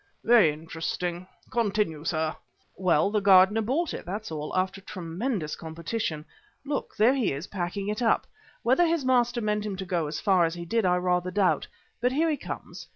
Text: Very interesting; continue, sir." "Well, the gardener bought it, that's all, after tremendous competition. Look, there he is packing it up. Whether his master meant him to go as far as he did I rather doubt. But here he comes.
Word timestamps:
Very 0.23 0.51
interesting; 0.51 1.27
continue, 1.51 2.03
sir." 2.03 2.35
"Well, 2.75 3.11
the 3.11 3.19
gardener 3.21 3.61
bought 3.61 3.93
it, 3.93 4.03
that's 4.03 4.31
all, 4.31 4.51
after 4.57 4.81
tremendous 4.81 5.55
competition. 5.55 6.25
Look, 6.65 6.95
there 6.97 7.13
he 7.13 7.31
is 7.33 7.45
packing 7.45 7.87
it 7.87 8.01
up. 8.01 8.25
Whether 8.63 8.87
his 8.87 9.05
master 9.05 9.41
meant 9.41 9.63
him 9.63 9.75
to 9.75 9.85
go 9.85 10.07
as 10.07 10.19
far 10.19 10.43
as 10.43 10.55
he 10.55 10.65
did 10.65 10.85
I 10.87 10.95
rather 10.97 11.29
doubt. 11.29 11.67
But 12.01 12.13
here 12.13 12.31
he 12.31 12.37
comes. 12.37 12.87